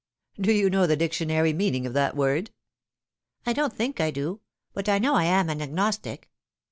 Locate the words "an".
5.47-5.61